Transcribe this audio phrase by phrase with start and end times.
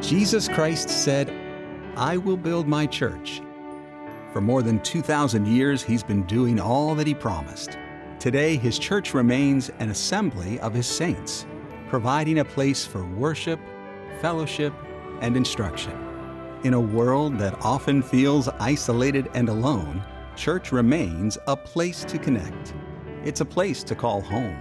[0.00, 1.30] Jesus Christ said,
[1.94, 3.42] I will build my church.
[4.32, 7.76] For more than 2,000 years, he's been doing all that he promised.
[8.18, 11.46] Today, his church remains an assembly of his saints,
[11.88, 13.60] providing a place for worship,
[14.22, 14.72] fellowship,
[15.20, 15.92] and instruction.
[16.64, 20.02] In a world that often feels isolated and alone,
[20.34, 22.74] church remains a place to connect.
[23.24, 24.58] It's a place to call home.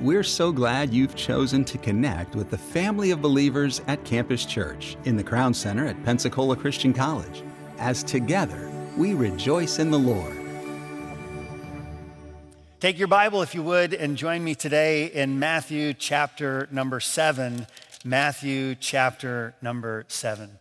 [0.00, 4.96] We're so glad you've chosen to connect with the family of believers at Campus Church
[5.04, 7.44] in the Crown Center at Pensacola Christian College,
[7.78, 10.36] as together we rejoice in the Lord.
[12.80, 17.68] Take your Bible, if you would, and join me today in Matthew chapter number seven.
[18.04, 20.58] Matthew chapter number seven.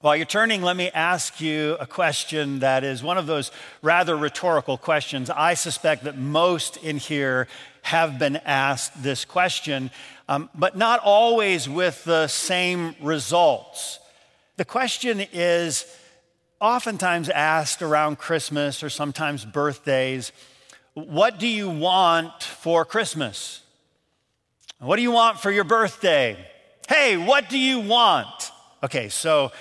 [0.00, 3.50] While you're turning, let me ask you a question that is one of those
[3.82, 5.30] rather rhetorical questions.
[5.30, 7.48] I suspect that most in here
[7.86, 9.92] have been asked this question,
[10.28, 14.00] um, but not always with the same results.
[14.56, 15.86] The question is
[16.60, 20.32] oftentimes asked around Christmas or sometimes birthdays
[20.94, 23.62] What do you want for Christmas?
[24.80, 26.44] What do you want for your birthday?
[26.88, 28.50] Hey, what do you want?
[28.82, 29.52] Okay, so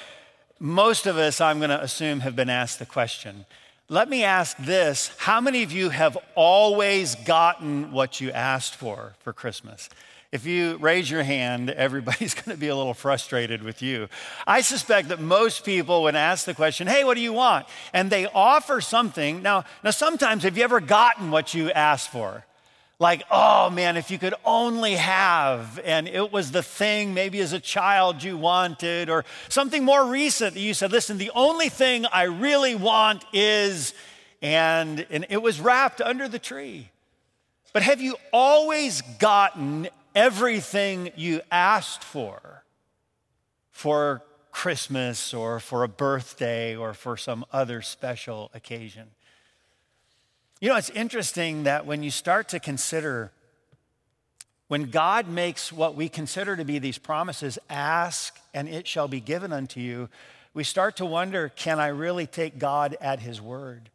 [0.59, 3.45] most of us, I'm going to assume, have been asked the question.
[3.87, 9.13] Let me ask this How many of you have always gotten what you asked for
[9.19, 9.89] for Christmas?
[10.31, 14.09] If you raise your hand, everybody's going to be a little frustrated with you.
[14.47, 17.67] I suspect that most people, when asked the question, hey, what do you want?
[17.93, 19.43] And they offer something.
[19.43, 22.43] Now, now sometimes, have you ever gotten what you asked for?
[22.99, 27.53] Like, oh man, if you could only have, and it was the thing maybe as
[27.53, 32.05] a child you wanted, or something more recent that you said, listen, the only thing
[32.05, 33.93] I really want is,
[34.41, 36.89] and, and it was wrapped under the tree.
[37.73, 42.63] But have you always gotten everything you asked for
[43.71, 49.09] for Christmas or for a birthday or for some other special occasion?
[50.65, 53.31] You know, it's interesting that when you start to consider
[54.67, 59.19] when God makes what we consider to be these promises, ask and it shall be
[59.19, 60.09] given unto you,
[60.55, 63.91] we start to wonder can I really take God at his word?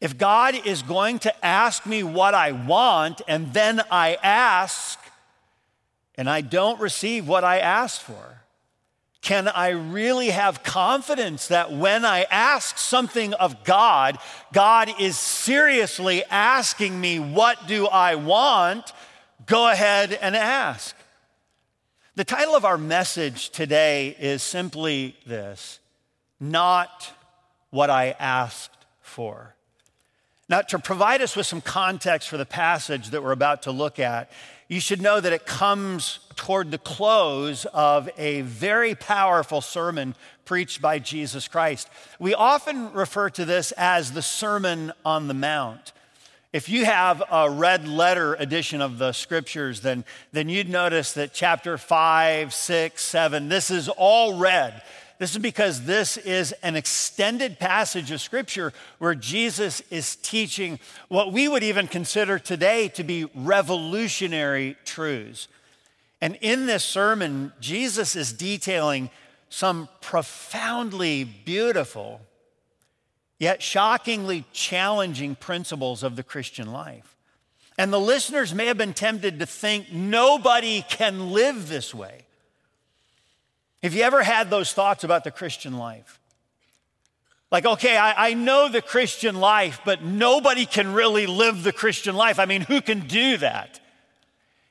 [0.00, 4.96] If God is going to ask me what I want and then I ask
[6.14, 8.42] and I don't receive what I asked for,
[9.20, 14.18] can I really have confidence that when I ask something of God,
[14.52, 18.92] God is seriously asking me, What do I want?
[19.46, 20.94] Go ahead and ask.
[22.14, 25.80] The title of our message today is simply this
[26.40, 27.12] Not
[27.70, 29.54] What I Asked For.
[30.48, 33.98] Now, to provide us with some context for the passage that we're about to look
[33.98, 34.30] at,
[34.68, 40.14] you should know that it comes toward the close of a very powerful sermon
[40.44, 41.88] preached by Jesus Christ.
[42.18, 45.92] We often refer to this as the Sermon on the Mount.
[46.52, 51.34] If you have a red letter edition of the scriptures, then, then you'd notice that
[51.34, 54.82] chapter 5, 6, 7, this is all red.
[55.18, 61.32] This is because this is an extended passage of scripture where Jesus is teaching what
[61.32, 65.48] we would even consider today to be revolutionary truths.
[66.20, 69.10] And in this sermon, Jesus is detailing
[69.50, 72.20] some profoundly beautiful,
[73.38, 77.16] yet shockingly challenging principles of the Christian life.
[77.76, 82.27] And the listeners may have been tempted to think nobody can live this way.
[83.82, 86.18] Have you ever had those thoughts about the Christian life?
[87.50, 92.14] Like, okay, I, I, know the Christian life, but nobody can really live the Christian
[92.14, 92.38] life.
[92.38, 93.80] I mean, who can do that?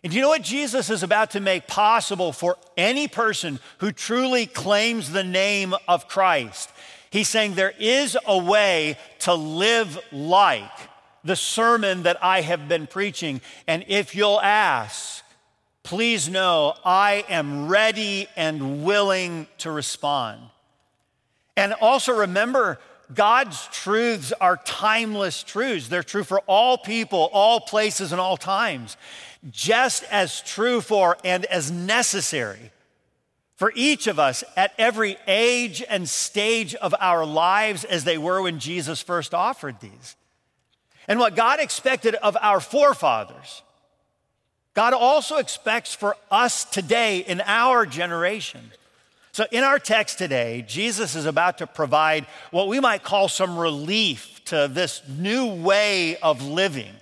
[0.04, 4.46] And you know what Jesus is about to make possible for any person who truly
[4.46, 6.70] claims the name of Christ?
[7.10, 10.70] He's saying there is a way to live like
[11.24, 13.42] the sermon that I have been preaching.
[13.68, 15.24] And if you'll ask,
[15.88, 20.42] please know I am ready and willing to respond.
[21.56, 22.78] And also remember,
[23.14, 25.88] God's truths are timeless truths.
[25.88, 28.98] They're true for all people, all places, and all times.
[29.50, 32.74] Just as true for and as necessary
[33.56, 38.42] for each of us at every age and stage of our lives as they were
[38.42, 40.18] when Jesus first offered these.
[41.08, 43.62] And what God expected of our forefathers
[44.78, 48.62] God also expects for us today in our generation.
[49.32, 53.58] So, in our text today, Jesus is about to provide what we might call some
[53.58, 56.94] relief to this new way of living.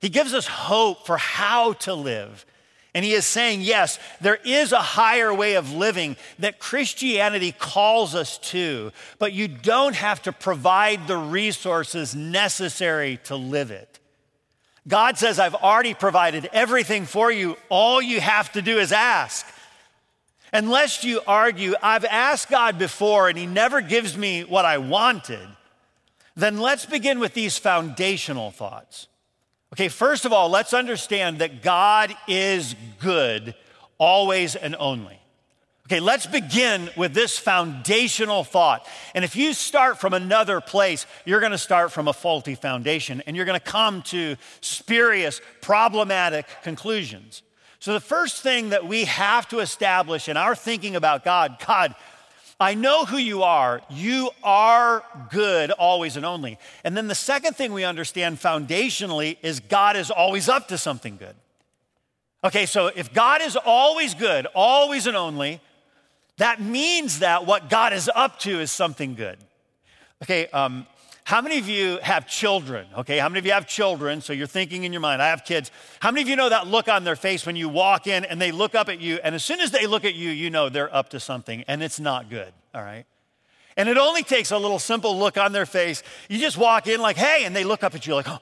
[0.00, 2.46] He gives us hope for how to live.
[2.94, 8.14] And he is saying, yes, there is a higher way of living that Christianity calls
[8.14, 13.98] us to, but you don't have to provide the resources necessary to live it.
[14.88, 17.56] God says, I've already provided everything for you.
[17.68, 19.46] All you have to do is ask.
[20.52, 25.48] Unless you argue, I've asked God before and He never gives me what I wanted,
[26.36, 29.08] then let's begin with these foundational thoughts.
[29.72, 33.54] Okay, first of all, let's understand that God is good
[33.98, 35.18] always and only.
[35.86, 38.84] Okay, let's begin with this foundational thought.
[39.14, 43.22] And if you start from another place, you're going to start from a faulty foundation
[43.24, 47.42] and you're going to come to spurious, problematic conclusions.
[47.78, 51.94] So, the first thing that we have to establish in our thinking about God, God,
[52.58, 53.80] I know who you are.
[53.88, 56.58] You are good always and only.
[56.82, 61.16] And then the second thing we understand foundationally is God is always up to something
[61.16, 61.36] good.
[62.42, 65.60] Okay, so if God is always good, always and only,
[66.38, 69.38] that means that what God is up to is something good.
[70.22, 70.86] Okay, um,
[71.24, 72.86] how many of you have children?
[72.98, 74.20] Okay, how many of you have children?
[74.20, 75.72] So you're thinking in your mind, I have kids.
[75.98, 78.40] How many of you know that look on their face when you walk in and
[78.40, 80.68] they look up at you, and as soon as they look at you, you know
[80.68, 83.06] they're up to something and it's not good, all right?
[83.76, 86.02] And it only takes a little simple look on their face.
[86.28, 88.38] You just walk in like, hey, and they look up at you like, oh.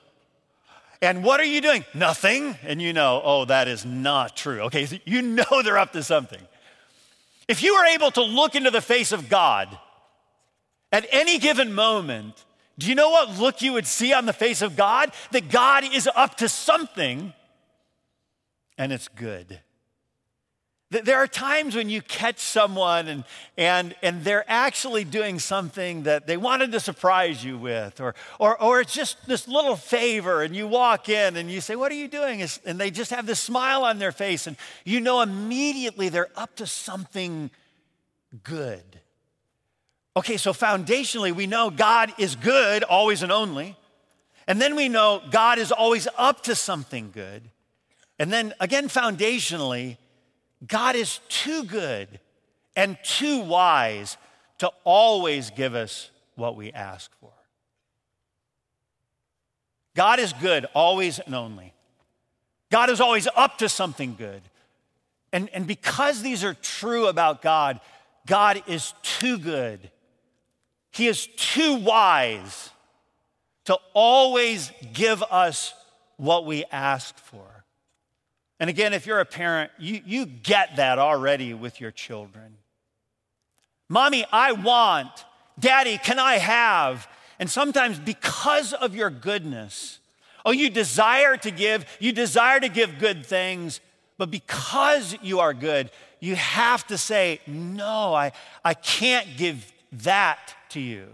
[1.01, 1.85] And what are you doing?
[1.95, 2.57] Nothing.
[2.63, 4.61] And you know, oh, that is not true.
[4.63, 6.41] Okay, so you know they're up to something.
[7.49, 9.79] If you were able to look into the face of God
[10.91, 12.45] at any given moment,
[12.79, 15.13] do you know what look you would see on the face of God?
[15.33, 17.33] That God is up to something
[18.77, 19.61] and it's good.
[21.03, 23.25] There are times when you catch someone and,
[23.57, 28.61] and, and they're actually doing something that they wanted to surprise you with, or, or,
[28.63, 31.97] or it's just this little favor, and you walk in and you say, What are
[31.97, 32.47] you doing?
[32.65, 36.55] And they just have this smile on their face, and you know immediately they're up
[36.57, 37.51] to something
[38.45, 39.01] good.
[40.17, 43.77] Okay, so foundationally, we know God is good, always and only.
[44.47, 47.43] And then we know God is always up to something good.
[48.19, 49.97] And then again, foundationally,
[50.67, 52.21] God is too good
[52.77, 54.17] and too wise
[54.59, 57.31] to always give us what we ask for.
[59.95, 61.73] God is good always and only.
[62.71, 64.43] God is always up to something good.
[65.33, 67.81] And, and because these are true about God,
[68.27, 69.91] God is too good
[70.95, 72.71] he is too wise
[73.65, 75.75] to always give us
[76.17, 77.54] what we ask for.
[78.61, 82.57] And again, if you're a parent, you, you get that already with your children.
[83.89, 85.25] Mommy, I want.
[85.59, 87.09] Daddy, can I have?
[87.39, 89.99] And sometimes because of your goodness,
[90.45, 93.81] oh, you desire to give, you desire to give good things,
[94.19, 95.91] but because you are good,
[96.21, 98.33] you have to say, no, I,
[98.65, 101.09] I can't give that to you.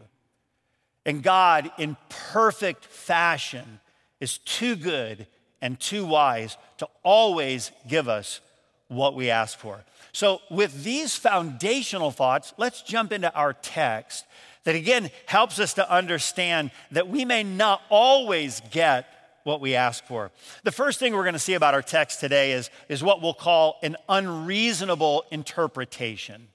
[1.06, 3.80] And God, in perfect fashion,
[4.20, 5.26] is too good
[5.62, 8.40] and too wise to always give us
[8.88, 9.84] what we ask for.
[10.12, 14.26] So, with these foundational thoughts, let's jump into our text
[14.64, 19.06] that again helps us to understand that we may not always get
[19.44, 20.30] what we ask for.
[20.64, 23.32] The first thing we're going to see about our text today is, is what we'll
[23.32, 26.48] call an unreasonable interpretation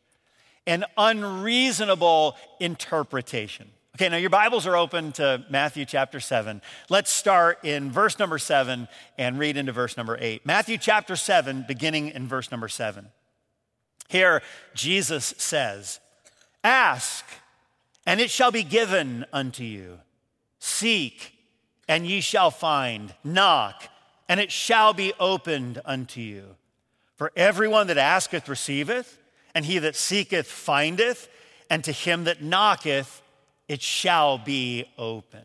[0.67, 3.69] an unreasonable interpretation.
[3.95, 6.61] Okay, now your Bibles are open to Matthew chapter 7.
[6.89, 10.45] Let's start in verse number 7 and read into verse number 8.
[10.45, 13.07] Matthew chapter 7, beginning in verse number 7.
[14.09, 14.41] Here,
[14.73, 16.01] Jesus says,
[16.61, 17.23] Ask,
[18.05, 19.99] and it shall be given unto you.
[20.59, 21.31] Seek,
[21.87, 23.13] and ye shall find.
[23.23, 23.87] Knock,
[24.27, 26.57] and it shall be opened unto you.
[27.15, 29.17] For everyone that asketh receiveth
[29.53, 31.29] and he that seeketh findeth,
[31.69, 33.21] and to him that knocketh
[33.67, 35.43] it shall be opened.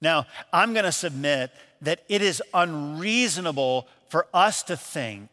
[0.00, 1.50] Now, I'm going to submit
[1.82, 5.28] that it is unreasonable for us to think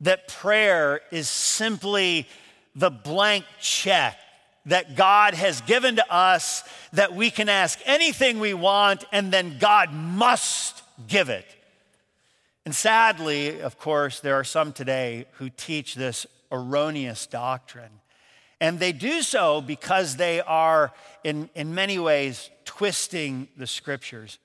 [0.00, 2.26] that prayer is simply
[2.74, 4.16] the blank check
[4.66, 6.62] that God has given to us
[6.92, 11.46] that we can ask anything we want and then God must give it.
[12.64, 18.00] And sadly, of course, there are some today who teach this erroneous doctrine.
[18.60, 24.38] And they do so because they are, in, in many ways, twisting the scriptures.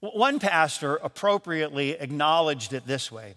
[0.00, 3.34] One pastor appropriately acknowledged it this way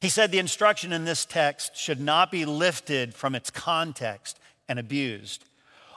[0.00, 4.78] He said, The instruction in this text should not be lifted from its context and
[4.78, 5.44] abused.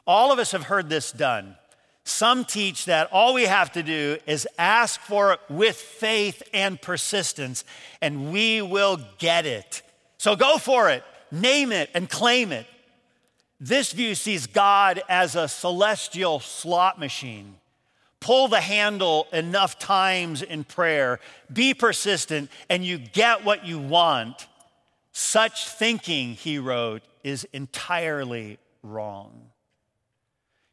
[0.05, 1.55] All of us have heard this done.
[2.03, 6.81] Some teach that all we have to do is ask for it with faith and
[6.81, 7.63] persistence,
[8.01, 9.81] and we will get it.
[10.17, 12.65] So go for it, name it, and claim it.
[13.65, 17.55] This view sees God as a celestial slot machine.
[18.19, 24.47] Pull the handle enough times in prayer, be persistent, and you get what you want.
[25.13, 29.52] Such thinking, he wrote, is entirely wrong.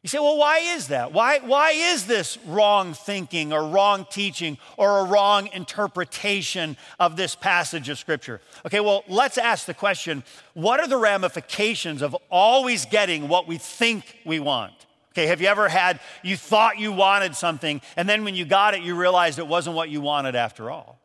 [0.03, 1.13] You say, well, why is that?
[1.13, 7.35] Why, why is this wrong thinking or wrong teaching or a wrong interpretation of this
[7.35, 8.41] passage of Scripture?
[8.65, 10.23] Okay, well, let's ask the question
[10.55, 14.73] what are the ramifications of always getting what we think we want?
[15.13, 18.73] Okay, have you ever had, you thought you wanted something, and then when you got
[18.73, 20.99] it, you realized it wasn't what you wanted after all?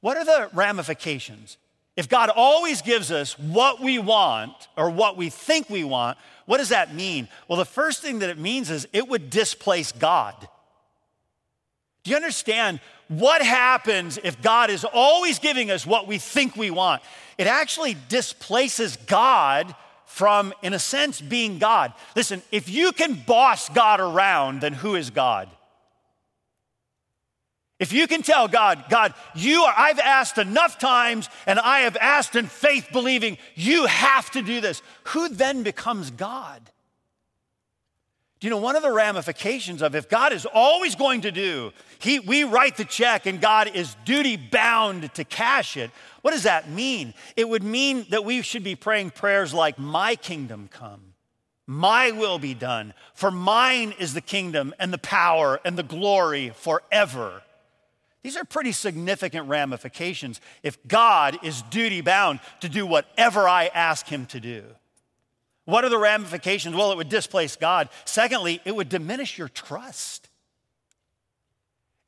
[0.00, 1.56] What are the ramifications?
[1.96, 6.18] If God always gives us what we want or what we think we want,
[6.50, 7.28] what does that mean?
[7.46, 10.34] Well, the first thing that it means is it would displace God.
[12.02, 16.72] Do you understand what happens if God is always giving us what we think we
[16.72, 17.02] want?
[17.38, 19.76] It actually displaces God
[20.06, 21.92] from, in a sense, being God.
[22.16, 25.48] Listen, if you can boss God around, then who is God?
[27.80, 31.96] If you can tell God, God, you are, I've asked enough times and I have
[31.96, 36.60] asked in faith believing you have to do this, who then becomes God?
[38.38, 41.72] Do you know one of the ramifications of if God is always going to do,
[41.98, 46.42] he, we write the check and God is duty bound to cash it, what does
[46.42, 47.14] that mean?
[47.34, 51.14] It would mean that we should be praying prayers like, My kingdom come,
[51.66, 56.50] my will be done, for mine is the kingdom and the power and the glory
[56.50, 57.42] forever.
[58.22, 64.06] These are pretty significant ramifications if God is duty bound to do whatever I ask
[64.06, 64.64] him to do.
[65.64, 66.74] What are the ramifications?
[66.74, 67.88] Well, it would displace God.
[68.04, 70.28] Secondly, it would diminish your trust.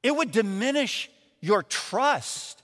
[0.02, 2.62] It would diminish your trust.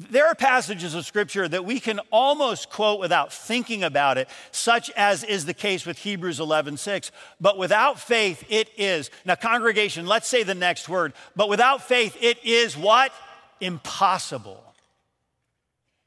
[0.00, 4.90] There are passages of scripture that we can almost quote without thinking about it, such
[4.90, 7.12] as is the case with Hebrews 11 6.
[7.40, 9.10] But without faith, it is.
[9.24, 11.12] Now, congregation, let's say the next word.
[11.36, 13.12] But without faith, it is what?
[13.60, 14.62] Impossible.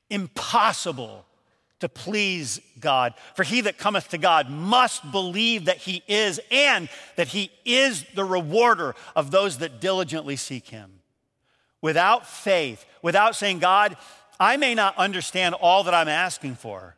[0.10, 1.25] Impossible
[1.79, 3.13] to please God.
[3.36, 8.03] For he that cometh to God must believe that he is, and that he is
[8.15, 10.96] the rewarder of those that diligently seek him
[11.81, 13.98] without faith, without saying, God,
[14.39, 16.96] I may not understand all that I'm asking for.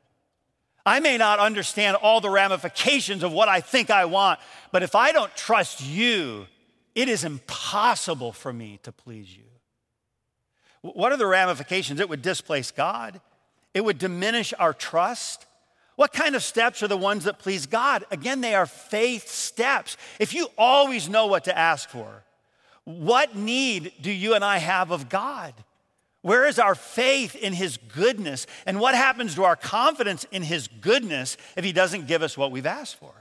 [0.86, 4.40] I may not understand all the ramifications of what I think I want,
[4.72, 6.48] but if I don't trust you,
[6.96, 9.44] it is impossible for me to please you.
[10.82, 12.00] What are the ramifications?
[12.00, 13.22] It would displace God,
[13.74, 15.46] it would diminish our trust.
[15.96, 18.06] What kind of steps are the ones that please God?
[18.10, 19.98] Again, they are faith steps.
[20.18, 22.24] If you always know what to ask for,
[22.90, 25.54] what need do you and I have of God?
[26.24, 28.48] Where is our faith in His goodness?
[28.66, 32.52] And what happens to our confidence in His goodness if He doesn't give us what
[32.52, 33.14] we've asked for?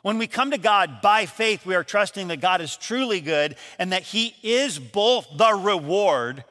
[0.00, 3.56] When we come to God by faith, we are trusting that God is truly good
[3.78, 6.42] and that He is both the reward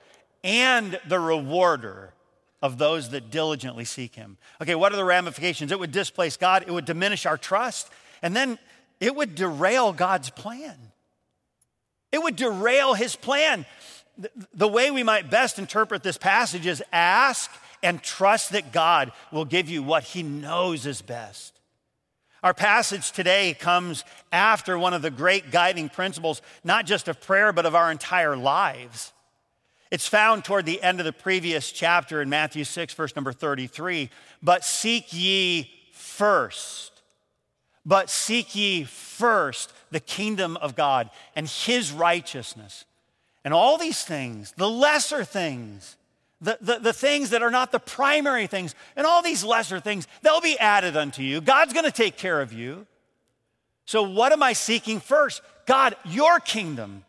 [0.43, 2.13] and the rewarder
[2.61, 4.37] of those that diligently seek Him.
[4.61, 5.71] Okay, what are the ramifications?
[5.71, 7.89] It would displace God, it would diminish our trust,
[8.21, 8.59] and then
[8.99, 10.92] it would derail God's plan.
[12.13, 13.65] It would derail his plan.
[14.53, 17.51] The way we might best interpret this passage is ask
[17.81, 21.59] and trust that God will give you what he knows is best.
[22.43, 27.51] Our passage today comes after one of the great guiding principles, not just of prayer,
[27.51, 29.11] but of our entire lives.
[29.89, 34.11] It's found toward the end of the previous chapter in Matthew 6, verse number 33.
[34.43, 36.93] But seek ye first
[37.85, 42.85] but seek ye first the kingdom of God and his righteousness.
[43.45, 45.97] And all these things, the lesser things,
[46.41, 50.07] the, the, the, things that are not the primary things, and all these lesser things,
[50.21, 51.39] they'll be added unto you.
[51.39, 52.85] God's gonna take care of you.
[53.85, 55.41] So, what am I seeking first?
[55.65, 57.03] God, your kingdom,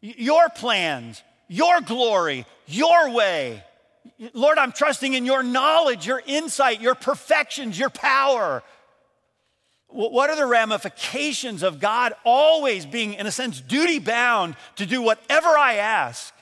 [0.00, 3.62] your plans, your glory, your way.
[4.32, 8.62] Lord, I'm trusting in your knowledge, your insight, your perfections, your power.
[9.94, 15.00] What are the ramifications of God always being, in a sense, duty bound to do
[15.00, 16.34] whatever I ask?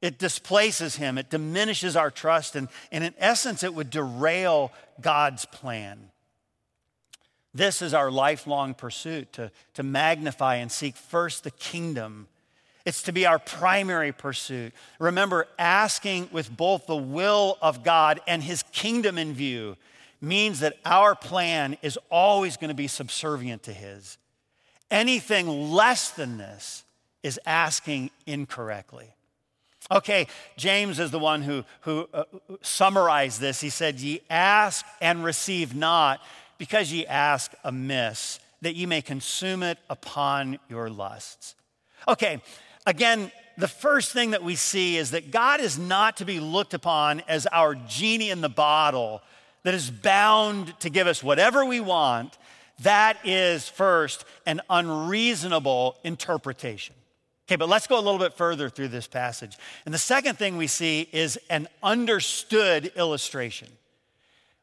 [0.00, 5.44] It displaces him, it diminishes our trust, and, and in essence, it would derail God's
[5.44, 6.10] plan.
[7.52, 12.28] This is our lifelong pursuit to, to magnify and seek first the kingdom.
[12.84, 14.72] It's to be our primary pursuit.
[15.00, 19.76] Remember, asking with both the will of God and his kingdom in view
[20.22, 24.16] means that our plan is always going to be subservient to His.
[24.90, 26.84] Anything less than this
[27.22, 29.14] is asking incorrectly.
[29.90, 32.24] Okay, James is the one who, who uh,
[32.62, 33.60] summarized this.
[33.60, 36.20] He said, Ye ask and receive not,
[36.56, 41.56] because ye ask amiss, that ye may consume it upon your lusts.
[42.06, 42.40] Okay,
[42.86, 46.74] again, the first thing that we see is that God is not to be looked
[46.74, 49.20] upon as our genie in the bottle
[49.64, 52.36] that is bound to give us whatever we want.
[52.80, 56.94] That is, first, an unreasonable interpretation.
[57.48, 59.56] Okay, but let's go a little bit further through this passage.
[59.84, 63.68] And the second thing we see is an understood illustration.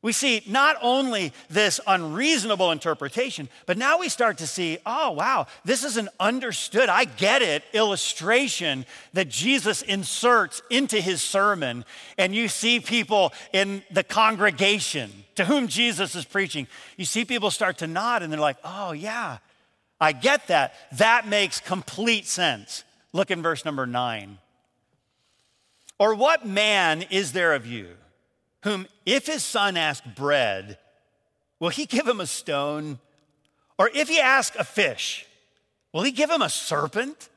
[0.01, 5.47] We see not only this unreasonable interpretation, but now we start to see, oh, wow,
[5.65, 11.83] this is an understood, I get it, illustration that Jesus inserts into his sermon.
[12.17, 17.51] And you see people in the congregation to whom Jesus is preaching, you see people
[17.51, 19.39] start to nod and they're like, oh, yeah,
[19.99, 20.75] I get that.
[20.93, 22.85] That makes complete sense.
[23.11, 24.37] Look in verse number nine.
[25.97, 27.89] Or what man is there of you
[28.63, 30.77] whom, if his son ask bread,
[31.59, 32.99] will he give him a stone?
[33.77, 35.25] Or if he ask a fish,
[35.93, 37.29] will he give him a serpent?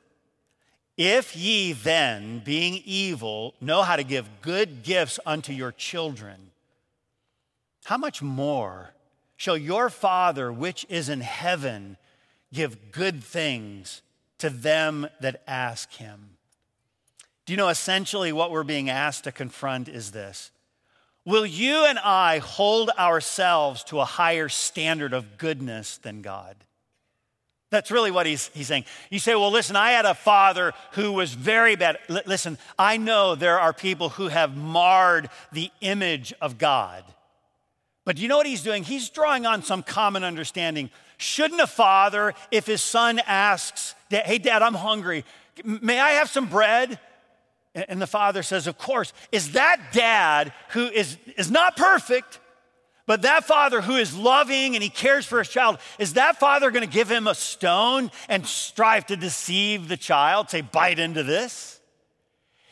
[0.97, 6.51] If ye then, being evil, know how to give good gifts unto your children,
[7.85, 8.93] how much more
[9.37, 11.97] shall your Father which is in heaven
[12.53, 14.03] give good things
[14.39, 16.37] to them that ask him.
[17.47, 20.51] Do you know essentially what we're being asked to confront is this?
[21.25, 26.57] Will you and I hold ourselves to a higher standard of goodness than God?
[27.71, 28.85] That's really what he's, he's saying.
[29.09, 31.97] You say, well, listen, I had a father who was very bad.
[32.11, 37.03] L- listen, I know there are people who have marred the image of God.
[38.05, 38.83] But do you know what he's doing?
[38.83, 40.91] He's drawing on some common understanding.
[41.17, 45.25] Shouldn't a father, if his son asks, Hey, dad, I'm hungry,
[45.65, 46.99] may I have some bread?
[47.75, 49.13] And the father says, Of course.
[49.31, 52.41] Is that dad who is, is not perfect,
[53.07, 56.71] but that father who is loving and he cares for his child, is that father
[56.71, 61.23] going to give him a stone and strive to deceive the child, say, bite into
[61.23, 61.81] this?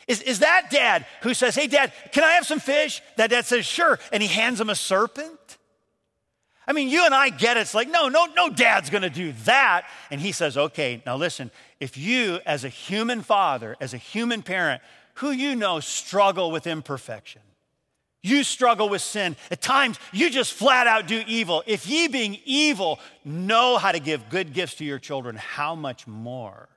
[0.07, 3.01] Is, is that dad who says, Hey, dad, can I have some fish?
[3.17, 3.99] That dad says, Sure.
[4.13, 5.59] And he hands him a serpent?
[6.67, 7.61] I mean, you and I get it.
[7.61, 9.87] It's like, no, no, no dad's gonna do that.
[10.11, 14.43] And he says, Okay, now listen, if you, as a human father, as a human
[14.43, 14.83] parent,
[15.15, 17.43] who you know struggle with imperfection,
[18.23, 19.35] you struggle with sin.
[19.51, 21.63] At times, you just flat out do evil.
[21.67, 26.07] If ye, being evil, know how to give good gifts to your children, how much
[26.07, 26.69] more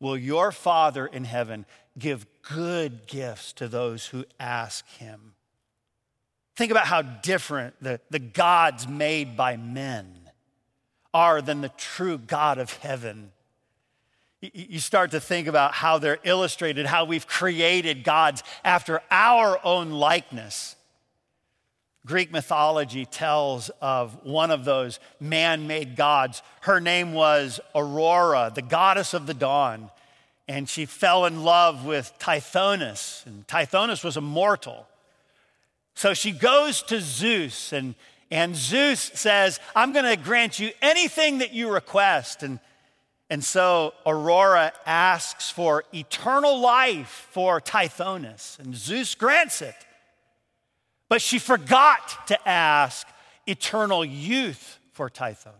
[0.00, 1.64] will your Father in heaven
[1.96, 5.34] give good gifts to those who ask him.
[6.56, 10.18] Think about how different the, the gods made by men
[11.14, 13.30] are than the true God of heaven.
[14.42, 19.90] You start to think about how they're illustrated, how we've created gods after our own
[19.90, 20.76] likeness.
[22.04, 26.42] Greek mythology tells of one of those man made gods.
[26.62, 29.90] Her name was Aurora, the goddess of the dawn
[30.48, 34.86] and she fell in love with Tithonus, and Tithonus was a mortal.
[35.94, 37.94] So she goes to Zeus, and,
[38.30, 42.42] and Zeus says, I'm going to grant you anything that you request.
[42.42, 42.58] And,
[43.32, 49.74] and so Aurora asks for eternal life for Tithonus, and Zeus grants it.
[51.08, 53.06] But she forgot to ask
[53.46, 55.54] eternal youth for Tithonus.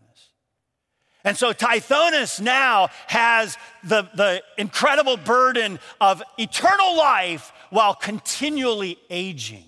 [1.24, 9.64] And so Tithonus now has the, the incredible burden of eternal life while continually aging.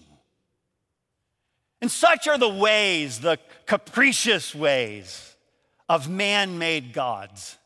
[1.81, 5.37] And such are the ways, the capricious ways
[5.89, 7.57] of man made gods.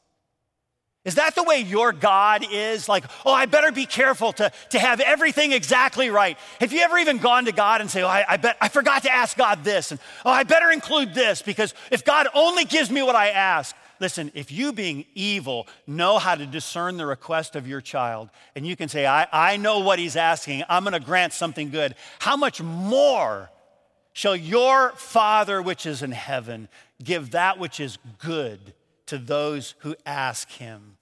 [1.09, 2.87] Is that the way your God is?
[2.87, 6.37] Like, oh, I better be careful to, to have everything exactly right.
[6.61, 9.05] Have you ever even gone to God and say, oh, I, I bet I forgot
[9.05, 12.91] to ask God this, and oh, I better include this because if God only gives
[12.91, 17.57] me what I ask, listen, if you being evil know how to discern the request
[17.57, 21.01] of your child, and you can say, I, I know what he's asking, I'm gonna
[21.01, 23.49] grant something good, how much more
[24.13, 26.69] shall your Father which is in heaven
[27.03, 28.75] give that which is good
[29.07, 30.98] to those who ask him?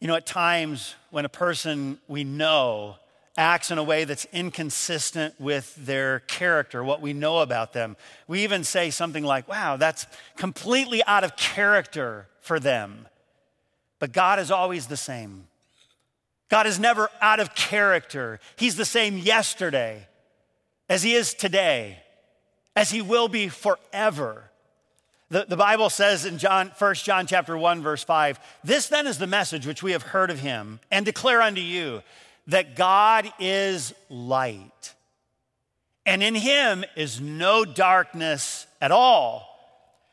[0.00, 2.96] You know, at times when a person we know
[3.38, 7.96] acts in a way that's inconsistent with their character, what we know about them.
[8.26, 10.06] We even say something like, wow, that's
[10.36, 13.06] completely out of character for them.
[13.98, 15.48] But God is always the same.
[16.48, 18.40] God is never out of character.
[18.56, 20.06] He's the same yesterday
[20.88, 21.98] as He is today,
[22.74, 24.50] as He will be forever.
[25.28, 29.18] The, the Bible says in John, 1 John chapter 1, verse 5, this then is
[29.18, 32.02] the message which we have heard of him and declare unto you
[32.46, 34.94] that God is light,
[36.04, 39.52] and in him is no darkness at all.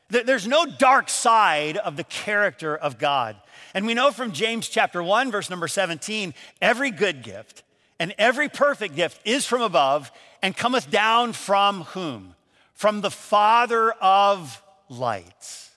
[0.08, 3.36] There's no dark side of the character of God.
[3.72, 7.62] And we know from James chapter 1, verse number 17, every good gift
[7.98, 10.10] and every perfect gift is from above
[10.42, 12.34] and cometh down from whom?
[12.74, 14.60] From the Father of
[14.98, 15.70] lights,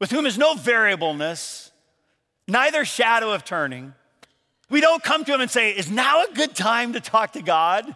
[0.00, 1.70] with whom is no variableness,
[2.48, 3.94] neither shadow of turning.
[4.70, 7.42] We don't come to him and say, Is now a good time to talk to
[7.42, 7.94] God?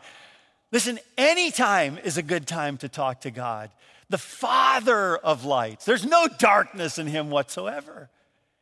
[0.70, 3.70] Listen, any time is a good time to talk to God.
[4.10, 5.84] The Father of lights.
[5.84, 8.10] There's no darkness in him whatsoever,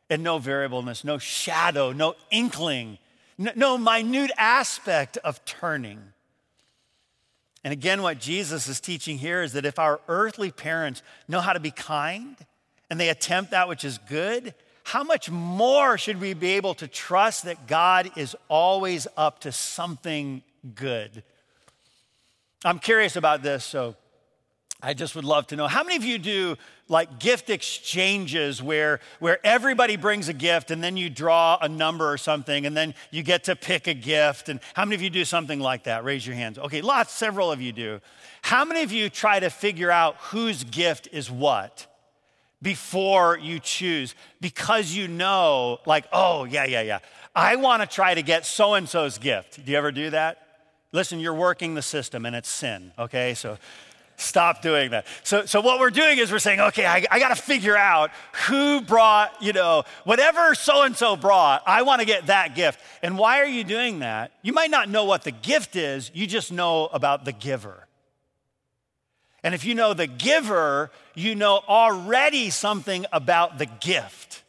[0.09, 2.97] and no variableness, no shadow, no inkling,
[3.37, 6.13] no minute aspect of turning.
[7.67, 11.51] And again, what Jesus is teaching here is that if our earthly parents know how
[11.51, 12.37] to be kind
[12.89, 14.53] and they attempt that which is good,
[14.85, 19.51] how much more should we be able to trust that God is always up to
[19.51, 20.43] something
[20.75, 21.23] good?
[22.63, 23.97] I'm curious about this, so
[24.81, 26.55] I just would love to know how many of you do
[26.87, 32.11] like gift exchanges where, where everybody brings a gift and then you draw a number
[32.11, 34.49] or something and then you get to pick a gift?
[34.49, 36.03] And how many of you do something like that?
[36.03, 36.59] Raise your hands.
[36.59, 37.99] Okay, lots, several of you do.
[38.43, 41.87] How many of you try to figure out whose gift is what
[42.61, 44.13] before you choose?
[44.39, 46.99] Because you know, like, oh, yeah, yeah, yeah.
[47.35, 49.65] I want to try to get so and so's gift.
[49.65, 50.43] Do you ever do that?
[50.91, 53.33] Listen, you're working the system and it's sin, okay?
[53.33, 53.57] So
[54.19, 55.05] Stop doing that.
[55.21, 58.09] So, so what we're doing is we're saying, okay, I, I got to figure out
[58.47, 62.79] who brought, you know, whatever so and so brought, I want to get that gift.
[63.03, 64.31] And why are you doing that?
[64.41, 67.87] You might not know what the gift is, you just know about the giver.
[69.43, 74.41] And if you know the giver, you know already something about the gift.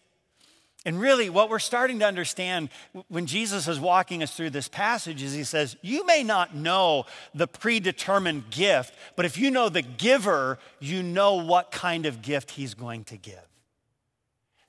[0.88, 2.70] And really, what we're starting to understand
[3.08, 7.04] when Jesus is walking us through this passage is he says, You may not know
[7.34, 12.52] the predetermined gift, but if you know the giver, you know what kind of gift
[12.52, 13.46] he's going to give.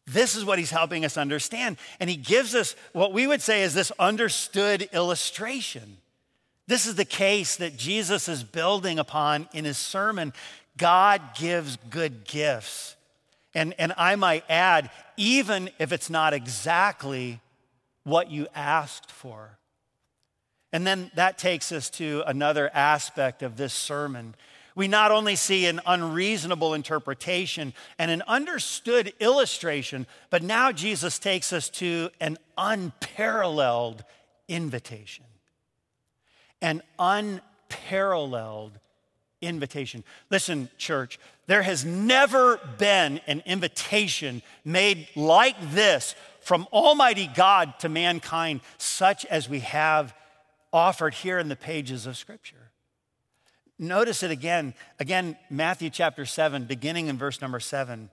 [0.07, 1.77] This is what he's helping us understand.
[2.01, 5.99] And he gives us what we would say is this understood illustration.
[6.67, 10.33] This is the case that Jesus is building upon in his sermon.
[10.75, 12.97] God gives good gifts.
[13.53, 17.41] And, and I might add, even if it's not exactly
[18.03, 19.57] what you asked for.
[20.71, 24.35] And then that takes us to another aspect of this sermon.
[24.75, 31.51] We not only see an unreasonable interpretation and an understood illustration, but now Jesus takes
[31.51, 34.03] us to an unparalleled
[34.47, 35.25] invitation.
[36.61, 38.79] An unparalleled
[39.41, 40.03] invitation.
[40.29, 47.89] Listen, church, there has never been an invitation made like this from Almighty God to
[47.89, 50.13] mankind, such as we have
[50.71, 52.71] offered here in the pages of Scripture.
[53.77, 58.09] Notice it again, again, Matthew chapter 7, beginning in verse number 7.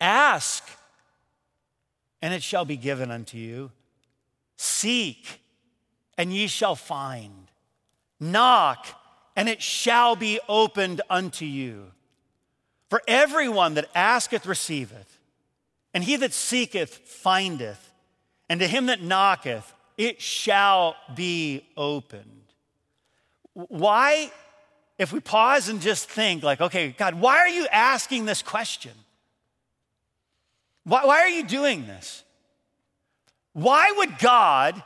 [0.00, 0.64] Ask,
[2.20, 3.70] and it shall be given unto you.
[4.56, 5.40] Seek,
[6.18, 7.50] and ye shall find.
[8.18, 8.86] Knock,
[9.36, 11.90] and it shall be opened unto you.
[12.90, 15.18] For everyone that asketh receiveth,
[15.94, 17.92] and he that seeketh findeth,
[18.48, 22.42] and to him that knocketh it shall be opened.
[23.54, 24.30] Why,
[24.98, 28.92] if we pause and just think, like, okay, God, why are you asking this question?
[30.84, 32.24] Why, why are you doing this?
[33.52, 34.82] Why would God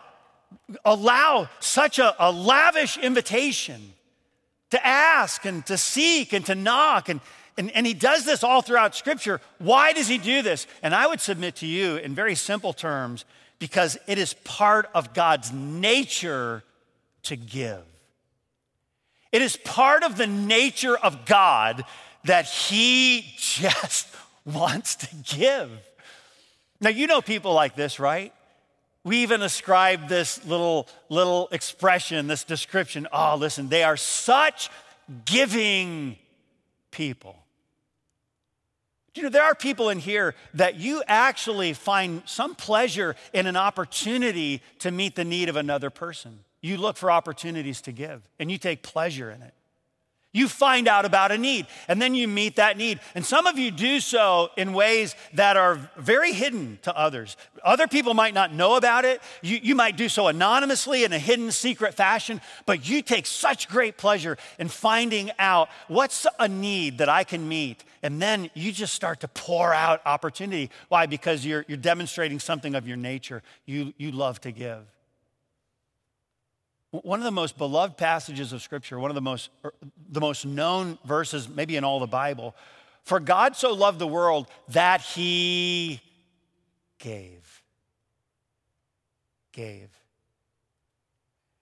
[0.85, 3.93] allow such a, a lavish invitation
[4.77, 7.09] to ask and to seek and to knock.
[7.09, 7.21] And,
[7.57, 9.41] and, and he does this all throughout Scripture.
[9.59, 10.67] Why does he do this?
[10.83, 13.25] And I would submit to you in very simple terms
[13.59, 16.63] because it is part of God's nature
[17.25, 17.83] to give.
[19.33, 21.85] It is part of the nature of God
[22.25, 24.09] that he just
[24.45, 25.71] wants to give.
[26.81, 28.33] Now, you know people like this, right?
[29.07, 33.07] We even ascribe this little, little expression, this description.
[33.13, 34.69] Oh, listen, they are such
[35.25, 36.17] giving
[36.91, 37.37] people.
[39.15, 43.55] You know, there are people in here that you actually find some pleasure in an
[43.57, 46.41] opportunity to meet the need of another person.
[46.61, 49.55] You look for opportunities to give and you take pleasure in it.
[50.33, 53.01] You find out about a need and then you meet that need.
[53.15, 57.39] And some of you do so in ways that are very hidden to others.
[57.65, 59.23] Other people might not know about it.
[59.41, 63.67] You, you might do so anonymously in a hidden, secret fashion, but you take such
[63.69, 67.83] great pleasure in finding out what's a need that I can meet.
[68.03, 70.71] And then you just start to pour out opportunity.
[70.89, 71.07] Why?
[71.07, 73.43] Because you're, you're demonstrating something of your nature.
[73.65, 74.85] You, you love to give.
[76.91, 79.73] One of the most beloved passages of Scripture, one of the most, er,
[80.09, 82.55] the most known verses, maybe in all the Bible.
[83.03, 86.01] For God so loved the world that he
[86.99, 87.63] gave.
[89.53, 89.91] Gave.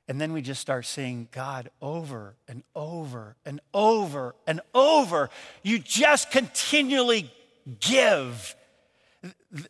[0.07, 5.31] And then we just start seeing God over and over and over and over.
[5.63, 7.33] You just continually
[7.81, 8.55] give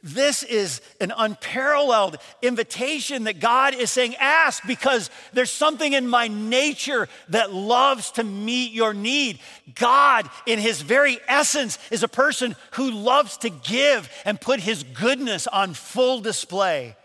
[0.03, 6.29] this is an unparalleled invitation that God is saying, Ask because there's something in my
[6.29, 9.41] nature that loves to meet your need.
[9.75, 14.83] God, in his very essence, is a person who loves to give and put his
[14.83, 16.97] goodness on full display.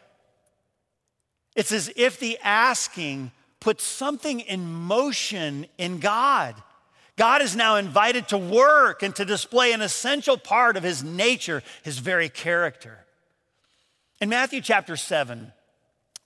[1.56, 6.56] It's as if the asking puts something in motion in God.
[7.20, 11.62] God is now invited to work and to display an essential part of his nature,
[11.84, 13.00] his very character.
[14.22, 15.52] In Matthew chapter 7,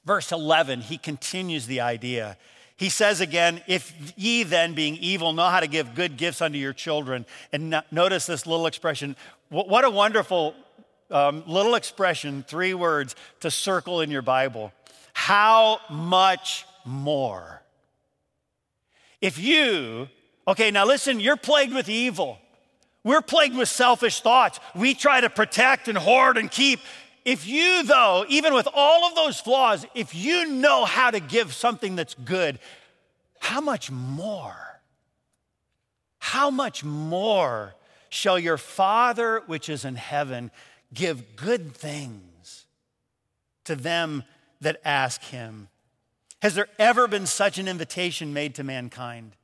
[0.05, 2.37] verse 11, he continues the idea.
[2.77, 6.59] He says again, If ye then, being evil, know how to give good gifts unto
[6.59, 9.15] your children, and notice this little expression.
[9.49, 10.53] What a wonderful
[11.09, 14.71] um, little expression, three words to circle in your Bible.
[15.13, 17.63] How much more?
[19.21, 20.07] If you,
[20.47, 22.39] Okay, now listen, you're plagued with evil.
[23.03, 24.59] We're plagued with selfish thoughts.
[24.75, 26.79] We try to protect and hoard and keep.
[27.25, 31.53] If you, though, even with all of those flaws, if you know how to give
[31.53, 32.59] something that's good,
[33.39, 34.81] how much more?
[36.19, 37.75] How much more
[38.09, 40.51] shall your Father which is in heaven
[40.93, 42.65] give good things
[43.65, 44.23] to them
[44.61, 45.67] that ask him?
[46.41, 49.35] Has there ever been such an invitation made to mankind?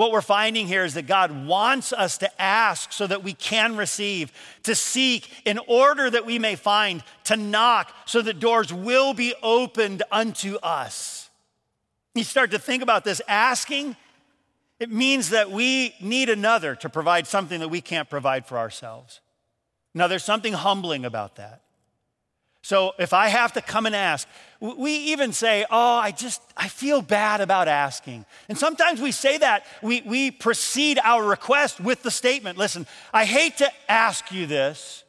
[0.00, 3.76] What we're finding here is that God wants us to ask so that we can
[3.76, 4.32] receive,
[4.62, 9.34] to seek in order that we may find, to knock so that doors will be
[9.42, 11.28] opened unto us.
[12.14, 13.94] You start to think about this asking,
[14.78, 19.20] it means that we need another to provide something that we can't provide for ourselves.
[19.92, 21.60] Now, there's something humbling about that.
[22.62, 24.28] So if I have to come and ask,
[24.60, 28.26] we even say, Oh, I just, I feel bad about asking.
[28.48, 33.24] And sometimes we say that, we, we precede our request with the statement Listen, I
[33.24, 35.04] hate to ask you this,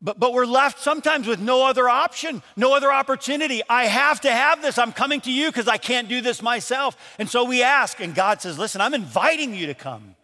[0.00, 3.62] but, but we're left sometimes with no other option, no other opportunity.
[3.68, 4.78] I have to have this.
[4.78, 6.96] I'm coming to you because I can't do this myself.
[7.18, 10.14] And so we ask, and God says, Listen, I'm inviting you to come.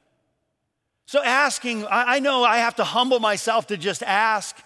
[1.06, 4.56] So asking, I, I know I have to humble myself to just ask.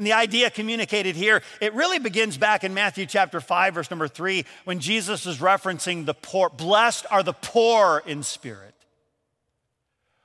[0.00, 4.08] And the idea communicated here, it really begins back in Matthew chapter 5, verse number
[4.08, 6.48] 3, when Jesus is referencing the poor.
[6.48, 8.72] Blessed are the poor in spirit.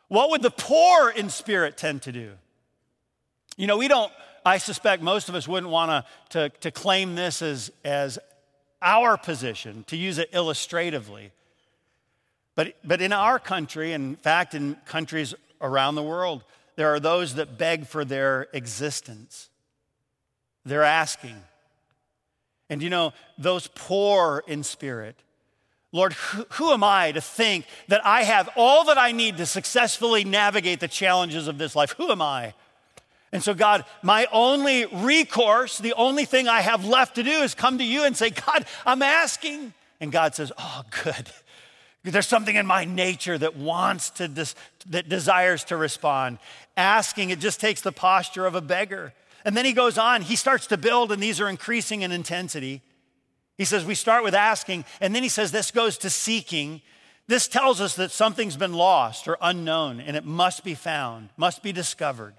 [0.07, 2.31] What would the poor in spirit tend to do?
[3.57, 4.13] You know, we don't,
[4.45, 8.17] I suspect most of us wouldn't want to, to claim this as, as
[8.81, 11.33] our position, to use it illustratively.
[12.55, 16.45] But, but in our country, in fact, in countries around the world,
[16.77, 19.49] there are those that beg for their existence.
[20.65, 21.35] They're asking.
[22.69, 25.15] And you know, those poor in spirit,
[25.91, 29.45] Lord, who, who, am I to think that I have all that I need to
[29.45, 31.91] successfully navigate the challenges of this life?
[31.97, 32.53] Who am I?
[33.31, 37.53] And so, God, my only recourse, the only thing I have left to do is
[37.53, 39.73] come to you and say, God, I'm asking.
[40.01, 41.29] And God says, Oh, good.
[42.03, 44.53] There's something in my nature that wants to, des-
[44.89, 46.37] that desires to respond.
[46.77, 49.13] Asking, it just takes the posture of a beggar.
[49.45, 52.81] And then he goes on, he starts to build, and these are increasing in intensity.
[53.57, 56.81] He says, We start with asking, and then he says, This goes to seeking.
[57.27, 61.63] This tells us that something's been lost or unknown, and it must be found, must
[61.63, 62.33] be discovered.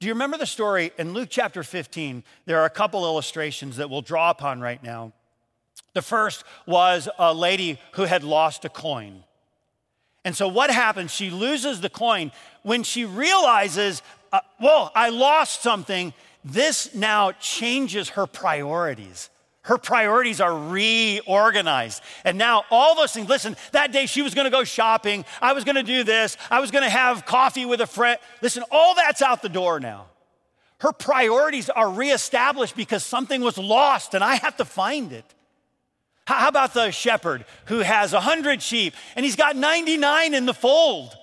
[0.00, 2.24] Do you remember the story in Luke chapter 15?
[2.44, 5.12] There are a couple illustrations that we'll draw upon right now.
[5.94, 9.24] The first was a lady who had lost a coin.
[10.24, 11.12] And so what happens?
[11.12, 12.32] She loses the coin.
[12.62, 14.02] When she realizes
[14.34, 16.12] uh, whoa, I lost something.
[16.44, 19.30] This now changes her priorities.
[19.62, 22.02] Her priorities are reorganized.
[22.24, 25.24] And now all those things, listen, that day she was gonna go shopping.
[25.40, 26.36] I was gonna do this.
[26.50, 28.18] I was gonna have coffee with a friend.
[28.42, 30.06] Listen, all that's out the door now.
[30.80, 35.24] Her priorities are reestablished because something was lost and I have to find it.
[36.26, 41.14] How about the shepherd who has 100 sheep and he's got 99 in the fold?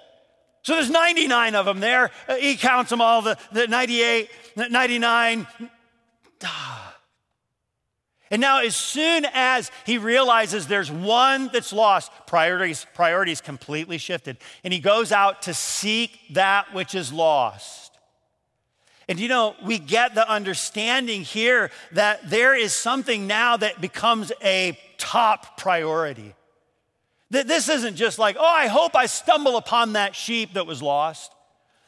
[0.63, 2.11] So there's 99 of them there.
[2.27, 5.47] Uh, he counts them all the, the 98, 99.
[8.29, 14.37] And now, as soon as he realizes there's one that's lost, priorities, priorities completely shifted.
[14.63, 17.91] And he goes out to seek that which is lost.
[19.09, 24.31] And you know, we get the understanding here that there is something now that becomes
[24.41, 26.35] a top priority.
[27.31, 31.31] This isn't just like, oh, I hope I stumble upon that sheep that was lost.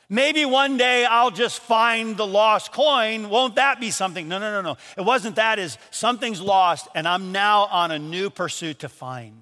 [0.09, 3.29] Maybe one day I'll just find the lost coin.
[3.29, 4.27] Won't that be something?
[4.27, 4.77] No, no, no, no.
[4.97, 9.35] It wasn't that, is something's lost, and I'm now on a new pursuit to find.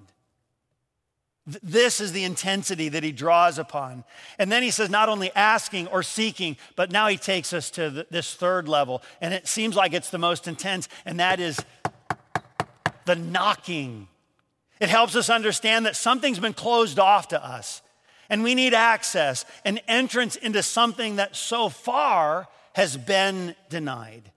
[1.46, 4.04] This is the intensity that he draws upon.
[4.38, 8.06] And then he says, not only asking or seeking, but now he takes us to
[8.10, 9.02] this third level.
[9.20, 11.60] And it seems like it's the most intense, and that is
[13.04, 14.08] the knocking.
[14.80, 17.82] It helps us understand that something's been closed off to us
[18.32, 24.32] and we need access and entrance into something that so far has been denied.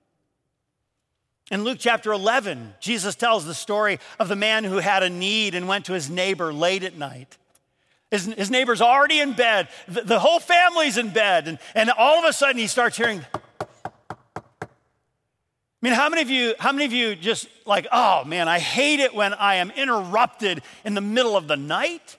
[1.49, 5.55] In Luke chapter 11, Jesus tells the story of the man who had a need
[5.55, 7.37] and went to his neighbor late at night.
[8.11, 12.19] His, his neighbor's already in bed, the, the whole family's in bed, and, and all
[12.19, 13.25] of a sudden he starts hearing.
[15.85, 18.57] I mean, how many of you, how many of you just like, oh man, I
[18.57, 22.17] hate it when I am interrupted in the middle of the night?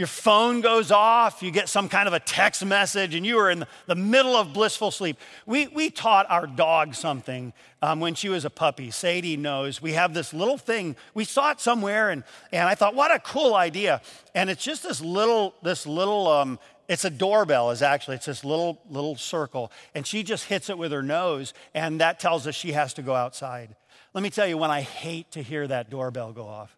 [0.00, 3.50] your phone goes off, you get some kind of a text message, and you are
[3.50, 5.18] in the middle of blissful sleep.
[5.44, 8.90] We, we taught our dog something um, when she was a puppy.
[8.90, 9.82] Sadie knows.
[9.82, 10.96] We have this little thing.
[11.12, 14.00] We saw it somewhere, and, and I thought, what a cool idea.
[14.34, 16.58] And it's just this little, this little, um,
[16.90, 19.70] it's a doorbell, is actually, it's this little, little circle.
[19.94, 23.02] And she just hits it with her nose, and that tells us she has to
[23.02, 23.76] go outside.
[24.12, 26.76] Let me tell you, when I hate to hear that doorbell go off,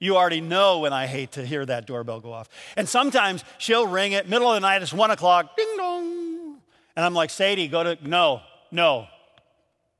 [0.00, 2.48] you already know when I hate to hear that doorbell go off.
[2.76, 6.56] And sometimes she'll ring it, middle of the night, it's one o'clock, ding dong.
[6.96, 8.40] And I'm like, Sadie, go to, no,
[8.72, 9.06] no,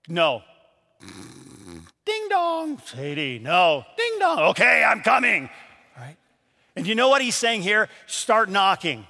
[0.09, 0.43] no.
[2.05, 2.83] ding dong.
[2.87, 4.41] Sadie, no, ding dong.
[4.51, 5.49] Okay, I'm coming.
[6.81, 7.91] And you know what he's saying here?
[8.07, 9.07] Start knocking.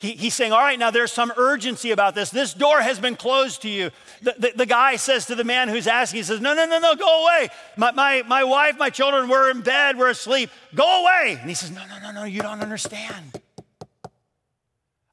[0.00, 2.30] He, he's saying, All right, now there's some urgency about this.
[2.30, 3.90] This door has been closed to you.
[4.22, 6.78] The, the, the, guy says to the man who's asking, He says, No, no, no,
[6.78, 7.50] no, go away.
[7.76, 10.48] My, my, my wife, my children, we're in bed, we're asleep.
[10.74, 11.36] Go away.
[11.38, 13.42] And he says, No, no, no, no, you don't understand.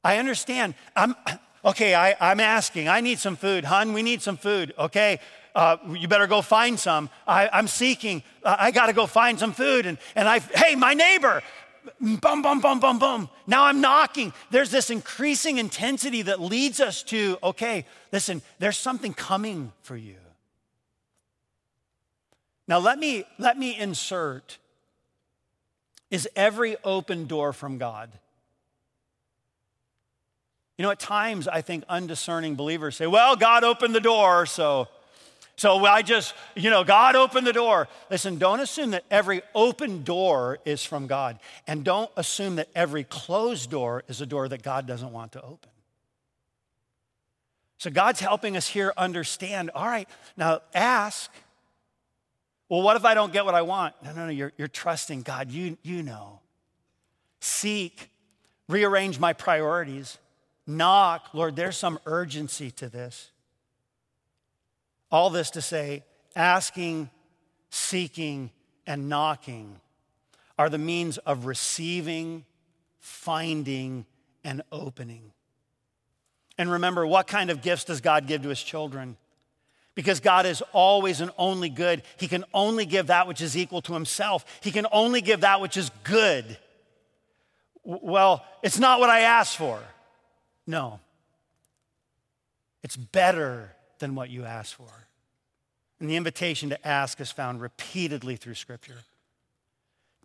[0.02, 0.72] I understand.
[0.96, 1.14] I'm,
[1.62, 2.88] okay, I, I'm asking.
[2.88, 3.66] I need some food.
[3.66, 4.72] Hun, we need some food.
[4.78, 5.20] Okay,
[5.56, 7.08] uh, you better go find some.
[7.26, 8.22] I, am seeking.
[8.44, 9.86] Uh, I got to go find some food.
[9.86, 11.42] And, and I, hey, my neighbor,
[11.98, 13.30] bum, bum, bum, bum, bum.
[13.46, 14.34] Now I'm knocking.
[14.50, 20.16] There's this increasing intensity that leads us to, okay, listen, there's something coming for you.
[22.68, 24.58] Now let me let me insert
[26.10, 28.10] is every open door from God.
[30.76, 34.88] You know, at times I think undiscerning believers say, well, God opened the door, so
[35.56, 37.88] so I just, you know, God opened the door.
[38.10, 41.38] Listen, don't assume that every open door is from God.
[41.66, 45.42] And don't assume that every closed door is a door that God doesn't want to
[45.42, 45.70] open.
[47.78, 51.30] So God's helping us here understand all right, now ask.
[52.68, 53.94] Well, what if I don't get what I want?
[54.02, 55.50] No, no, no, you're, you're trusting God.
[55.50, 56.40] You, you know.
[57.40, 58.10] Seek,
[58.68, 60.18] rearrange my priorities.
[60.66, 63.30] Knock, Lord, there's some urgency to this.
[65.10, 67.10] All this to say, asking,
[67.70, 68.50] seeking,
[68.86, 69.80] and knocking
[70.58, 72.44] are the means of receiving,
[72.98, 74.06] finding,
[74.44, 75.32] and opening.
[76.58, 79.16] And remember, what kind of gifts does God give to his children?
[79.94, 82.02] Because God is always and only good.
[82.18, 84.44] He can only give that which is equal to himself.
[84.62, 86.58] He can only give that which is good.
[87.84, 89.80] Well, it's not what I asked for.
[90.66, 91.00] No.
[92.82, 95.06] It's better than what you ask for.
[96.00, 98.98] And the invitation to ask is found repeatedly through Scripture.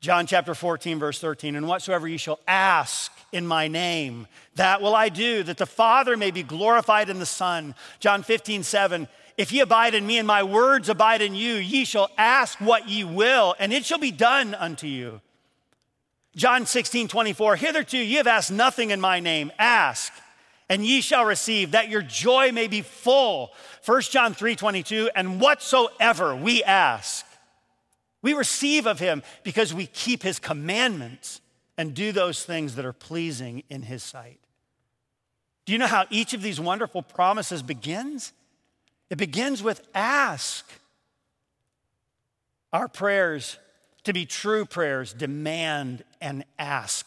[0.02, 4.96] John chapter 14, verse 13, and whatsoever you shall ask in my name, that will
[4.96, 7.76] I do, that the Father may be glorified in the Son.
[8.00, 9.08] John 15, 7,
[9.38, 12.90] if ye abide in me and my words abide in you, ye shall ask what
[12.90, 15.22] ye will, and it shall be done unto you.
[16.36, 20.12] John 16, 24, hitherto ye have asked nothing in my name, ask
[20.72, 23.52] and ye shall receive, that your joy may be full.
[23.86, 27.26] 1 John 3 22, and whatsoever we ask,
[28.22, 31.42] we receive of him because we keep his commandments
[31.78, 34.40] and do those things that are pleasing in his sight.
[35.66, 38.32] Do you know how each of these wonderful promises begins?
[39.10, 40.66] It begins with ask.
[42.72, 43.58] Our prayers,
[44.06, 47.06] to be true prayers, demand and ask.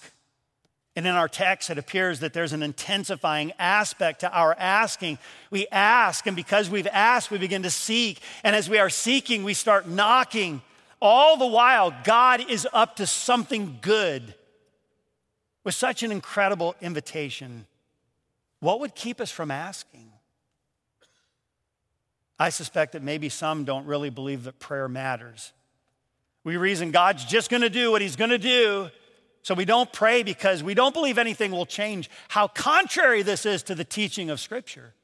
[0.96, 5.18] And in our text, it appears that there's an intensifying aspect to our asking.
[5.50, 8.20] We ask, and because we've asked, we begin to seek.
[8.44, 10.62] And as we are seeking, we start knocking.
[11.02, 14.34] All the while, God is up to something good
[15.64, 17.66] with such an incredible invitation.
[18.60, 20.12] What would keep us from asking?
[22.38, 25.52] I suspect that maybe some don't really believe that prayer matters.
[26.44, 28.90] We reason God's just gonna do what He's gonna do,
[29.44, 32.08] so we don't pray because we don't believe anything will change.
[32.28, 34.94] How contrary this is to the teaching of Scripture.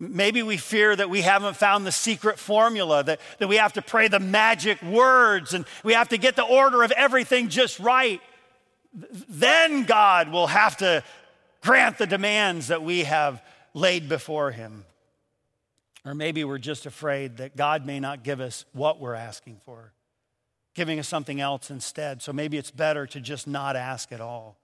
[0.00, 3.82] Maybe we fear that we haven't found the secret formula, that, that we have to
[3.82, 8.20] pray the magic words and we have to get the order of everything just right.
[8.92, 11.04] Then God will have to
[11.62, 13.40] grant the demands that we have
[13.72, 14.84] laid before Him.
[16.04, 19.92] Or maybe we're just afraid that God may not give us what we're asking for
[20.74, 22.20] giving us something else instead.
[22.20, 24.56] So maybe it's better to just not ask at all.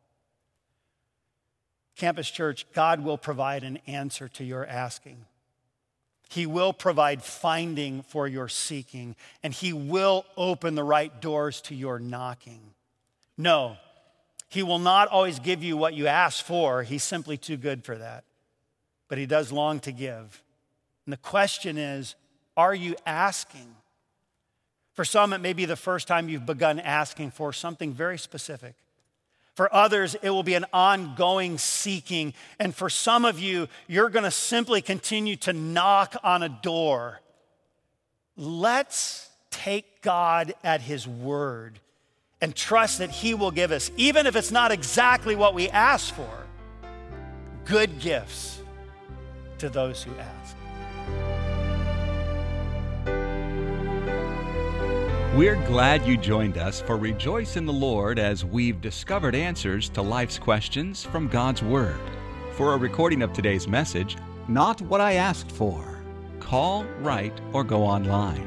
[1.96, 5.24] Campus Church, God will provide an answer to your asking.
[6.28, 11.74] He will provide finding for your seeking, and He will open the right doors to
[11.74, 12.60] your knocking.
[13.36, 13.76] No,
[14.48, 16.84] He will not always give you what you ask for.
[16.84, 18.24] He's simply too good for that.
[19.08, 20.42] But He does long to give.
[21.04, 22.14] And the question is
[22.56, 23.74] are you asking?
[25.00, 28.74] For some, it may be the first time you've begun asking for something very specific.
[29.54, 32.34] For others, it will be an ongoing seeking.
[32.58, 37.22] And for some of you, you're going to simply continue to knock on a door.
[38.36, 41.80] Let's take God at His word
[42.42, 46.12] and trust that He will give us, even if it's not exactly what we ask
[46.14, 46.46] for,
[47.64, 48.60] good gifts
[49.60, 50.56] to those who ask.
[55.40, 60.02] We're glad you joined us for Rejoice in the Lord as we've discovered answers to
[60.02, 61.98] life's questions from God's Word.
[62.52, 64.18] For a recording of today's message,
[64.48, 66.02] Not What I Asked For,
[66.40, 68.46] call, write, or go online.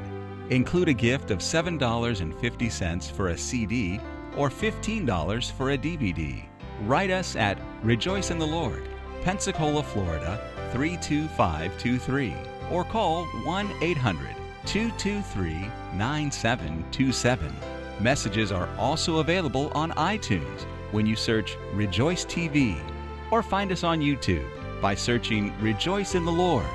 [0.52, 4.00] Include a gift of $7.50 for a CD
[4.38, 6.46] or $15 for a DVD.
[6.84, 8.88] Write us at Rejoice in the Lord,
[9.24, 10.40] Pensacola, Florida
[10.74, 12.36] 32523
[12.70, 17.56] or call 1 800 223 9727.
[18.00, 22.82] Messages are also available on iTunes when you search Rejoice TV
[23.32, 24.48] or find us on YouTube
[24.82, 26.66] by searching Rejoice in the Lord.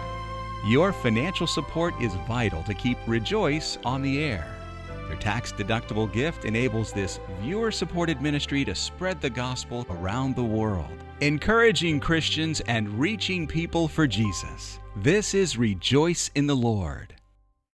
[0.66, 4.47] Your financial support is vital to keep Rejoice on the air.
[5.09, 10.45] Your tax deductible gift enables this viewer supported ministry to spread the gospel around the
[10.45, 14.80] world, encouraging Christians and reaching people for Jesus.
[14.97, 17.18] This is Rejoice in the Lord.